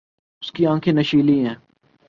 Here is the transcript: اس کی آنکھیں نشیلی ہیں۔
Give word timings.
اس 0.43 0.51
کی 0.51 0.65
آنکھیں 0.65 0.93
نشیلی 0.93 1.39
ہیں۔ 1.47 1.55